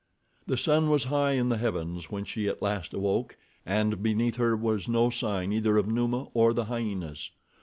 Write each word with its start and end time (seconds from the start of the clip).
The 0.47 0.57
sun 0.57 0.89
was 0.89 1.03
high 1.13 1.33
in 1.33 1.49
the 1.49 1.59
heavens 1.59 2.09
when 2.09 2.25
she 2.25 2.47
at 2.49 2.63
last 2.63 2.91
awoke, 2.95 3.37
and 3.67 4.01
beneath 4.01 4.37
her 4.37 4.55
was 4.57 4.87
no 4.89 5.11
sign 5.11 5.53
either 5.53 5.77
of 5.77 5.87
Numa 5.87 6.27
or 6.33 6.53
the 6.55 6.65
hyenas. 6.65 7.29